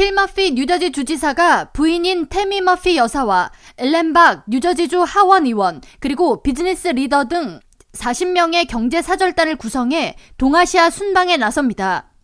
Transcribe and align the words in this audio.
필 0.00 0.12
머피 0.12 0.52
뉴저지 0.52 0.92
주지사가 0.92 1.72
부인인 1.72 2.30
테미 2.30 2.62
머피 2.62 2.96
여사와 2.96 3.52
엘렌박 3.76 4.44
뉴저지주 4.48 5.02
하원 5.02 5.44
의원 5.44 5.82
그리고 5.98 6.42
비즈니스 6.42 6.88
리더 6.88 7.24
등 7.24 7.60
40명의 7.92 8.66
경제 8.66 9.02
사절단을 9.02 9.56
구성해 9.56 10.16
동아시아 10.38 10.88
순방에 10.88 11.36
나섭니다. 11.36 12.14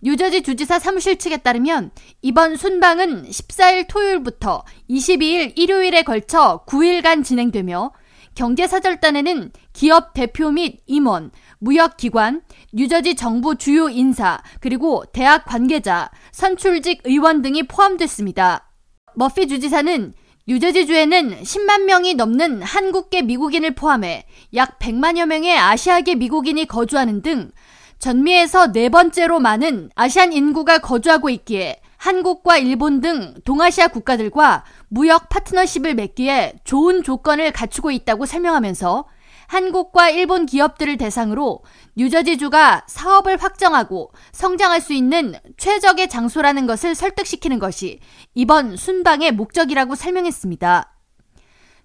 뉴저지 0.00 0.44
주지사 0.44 0.78
사무실 0.78 1.18
측에 1.18 1.36
따르면 1.36 1.90
이번 2.22 2.56
순방은 2.56 3.28
14일 3.28 3.84
토요일부터 3.86 4.64
22일 4.88 5.52
일요일에 5.56 6.04
걸쳐 6.04 6.64
9일간 6.66 7.22
진행되며 7.22 7.92
경제사절단에는 8.36 9.50
기업 9.72 10.14
대표 10.14 10.52
및 10.52 10.80
임원, 10.86 11.32
무역기관, 11.58 12.42
뉴저지 12.72 13.16
정부 13.16 13.56
주요 13.56 13.88
인사, 13.88 14.40
그리고 14.60 15.04
대학 15.12 15.44
관계자, 15.44 16.10
선출직 16.30 17.00
의원 17.04 17.42
등이 17.42 17.64
포함됐습니다. 17.64 18.70
머피 19.16 19.48
주지사는 19.48 20.12
뉴저지주에는 20.46 21.42
10만 21.42 21.84
명이 21.86 22.14
넘는 22.14 22.62
한국계 22.62 23.22
미국인을 23.22 23.74
포함해 23.74 24.26
약 24.54 24.78
100만여 24.78 25.26
명의 25.26 25.58
아시아계 25.58 26.14
미국인이 26.14 26.66
거주하는 26.66 27.22
등 27.22 27.50
전미에서 27.98 28.72
네 28.72 28.88
번째로 28.88 29.40
많은 29.40 29.90
아시안 29.96 30.32
인구가 30.32 30.78
거주하고 30.78 31.30
있기에 31.30 31.80
한국과 32.06 32.58
일본 32.58 33.00
등 33.00 33.34
동아시아 33.44 33.88
국가들과 33.88 34.64
무역 34.86 35.28
파트너십을 35.28 35.96
맺기에 35.96 36.60
좋은 36.62 37.02
조건을 37.02 37.50
갖추고 37.50 37.90
있다고 37.90 38.26
설명하면서 38.26 39.06
한국과 39.48 40.10
일본 40.10 40.46
기업들을 40.46 40.98
대상으로 40.98 41.64
뉴저지주가 41.96 42.84
사업을 42.86 43.42
확정하고 43.42 44.12
성장할 44.30 44.80
수 44.80 44.92
있는 44.92 45.34
최적의 45.56 46.08
장소라는 46.08 46.68
것을 46.68 46.94
설득시키는 46.94 47.58
것이 47.58 47.98
이번 48.36 48.76
순방의 48.76 49.32
목적이라고 49.32 49.96
설명했습니다. 49.96 50.95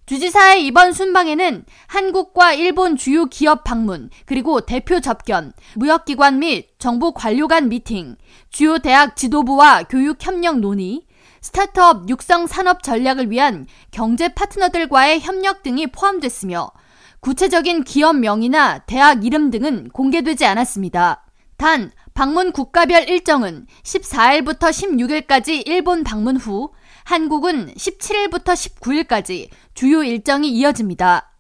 주지사의 0.06 0.66
이번 0.66 0.94
순방에는 0.94 1.66
한국과 1.88 2.54
일본 2.54 2.98
주요 2.98 3.26
기업 3.26 3.64
방문, 3.64 4.10
그리고 4.26 4.62
대표 4.62 5.00
접견, 5.00 5.54
무역기관 5.76 6.40
및 6.40 6.70
정부 6.80 7.14
관료 7.14 7.48
간 7.48 7.70
미팅, 7.70 8.16
주요 8.50 8.80
대학 8.80 9.16
지도부와 9.16 9.84
교육 9.84 10.18
협력 10.26 10.60
논의, 10.60 11.06
스타트업 11.42 12.10
육성 12.10 12.48
산업 12.48 12.84
전략을 12.84 13.32
위한 13.32 13.68
경제 13.92 14.34
파트너들과의 14.34 15.22
협력 15.22 15.64
등이 15.64 15.88
포함됐으며 15.88 16.70
구체적인 17.20 17.84
기업 17.84 18.16
명이나 18.18 18.80
대학 18.80 19.24
이름 19.24 19.50
등은 19.50 19.90
공개되지 19.90 20.46
않았습니다. 20.46 21.26
단 21.58 21.92
방문 22.14 22.52
국가별 22.52 23.08
일정은 23.08 23.68
14일부터 23.84 24.72
16일까지 24.72 25.68
일본 25.68 26.04
방문 26.04 26.36
후 26.36 26.72
한국은 27.04 27.74
17일부터 27.76 28.54
19일까지 28.54 29.50
주요 29.74 30.04
일정이 30.04 30.50
이어집니다. 30.50 31.32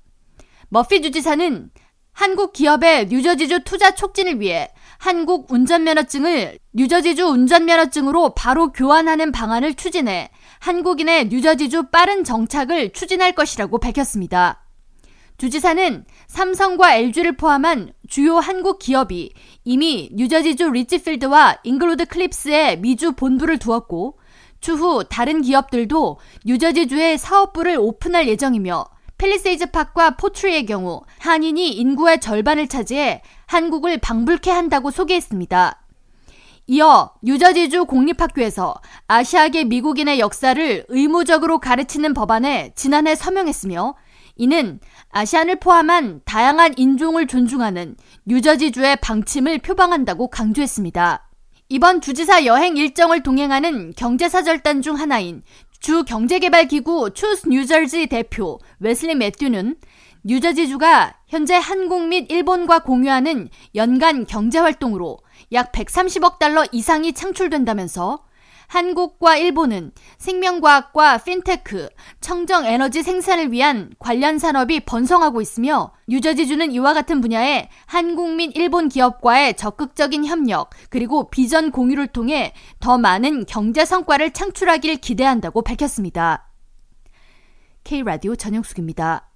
머피 0.69 1.01
주지사는 1.01 1.69
한국 2.13 2.53
기업의 2.53 3.07
뉴저지주 3.07 3.63
투자 3.63 3.95
촉진을 3.95 4.39
위해 4.39 4.69
한국 4.97 5.51
운전면허증을 5.51 6.59
뉴저지주 6.73 7.25
운전면허증으로 7.25 8.35
바로 8.35 8.71
교환하는 8.71 9.31
방안을 9.31 9.73
추진해 9.73 10.29
한국인의 10.59 11.29
뉴저지주 11.29 11.89
빠른 11.89 12.23
정착을 12.23 12.91
추진할 12.91 13.31
것이라고 13.31 13.79
밝혔습니다. 13.79 14.63
주지사는 15.37 16.05
삼성과 16.27 16.95
LG를 16.97 17.35
포함한 17.35 17.93
주요 18.07 18.37
한국 18.37 18.77
기업이 18.77 19.33
이미 19.63 20.09
뉴저지주 20.13 20.69
릿지필드와 20.69 21.61
잉글우드 21.63 22.05
클립스에 22.05 22.75
미주 22.75 23.13
본부를 23.13 23.57
두었고 23.57 24.19
추후 24.61 25.03
다른 25.09 25.41
기업들도 25.41 26.19
뉴저지주에 26.45 27.17
사업부를 27.17 27.77
오픈할 27.77 28.27
예정이며 28.27 28.85
펠리세이즈 29.17 29.71
팍과 29.71 30.17
포트리의 30.17 30.65
경우 30.65 31.01
한인이 31.19 31.71
인구의 31.73 32.21
절반을 32.21 32.67
차지해 32.67 33.21
한국을 33.47 33.97
방불케 33.97 34.49
한다고 34.49 34.89
소개했습니다. 34.89 35.79
이어 36.67 37.11
뉴저지주 37.21 37.85
공립학교에서 37.85 38.75
아시아계 39.07 39.65
미국인의 39.65 40.19
역사를 40.19 40.85
의무적으로 40.87 41.59
가르치는 41.59 42.13
법안에 42.13 42.71
지난해 42.75 43.15
서명했으며 43.15 43.95
이는 44.37 44.79
아시안을 45.09 45.59
포함한 45.59 46.21
다양한 46.23 46.75
인종을 46.77 47.27
존중하는 47.27 47.97
뉴저지주의 48.25 48.95
방침을 49.01 49.59
표방한다고 49.59 50.29
강조했습니다. 50.29 51.30
이번 51.73 52.01
주지사 52.01 52.43
여행 52.43 52.75
일정을 52.75 53.23
동행하는 53.23 53.93
경제사절단 53.95 54.81
중 54.81 54.99
하나인 54.99 55.41
주 55.79 56.03
경제개발기구 56.03 57.11
추스 57.13 57.47
뉴저지 57.47 58.07
대표 58.07 58.59
웨슬리 58.81 59.15
매튜는 59.15 59.77
뉴저지주가 60.25 61.15
현재 61.29 61.55
한국 61.55 62.09
및 62.09 62.29
일본과 62.29 62.79
공유하는 62.79 63.47
연간 63.75 64.25
경제활동으로 64.25 65.19
약 65.53 65.71
130억 65.71 66.39
달러 66.39 66.65
이상이 66.73 67.13
창출된다면서 67.13 68.25
한국과 68.71 69.35
일본은 69.35 69.91
생명과학과 70.17 71.17
핀테크, 71.17 71.89
청정 72.21 72.65
에너지 72.65 73.03
생산을 73.03 73.51
위한 73.51 73.91
관련 73.99 74.39
산업이 74.39 74.85
번성하고 74.85 75.41
있으며 75.41 75.91
뉴저지주는 76.07 76.71
이와 76.71 76.93
같은 76.93 77.19
분야에 77.19 77.67
한국 77.85 78.33
및 78.33 78.53
일본 78.55 78.87
기업과의 78.87 79.57
적극적인 79.57 80.25
협력 80.25 80.69
그리고 80.89 81.29
비전 81.29 81.71
공유를 81.71 82.07
통해 82.07 82.53
더 82.79 82.97
많은 82.97 83.45
경제 83.45 83.83
성과를 83.83 84.31
창출하길 84.31 84.97
기대한다고 85.01 85.63
밝혔습니다. 85.63 86.49
K라디오 87.83 88.37
전영숙입니다. 88.37 89.30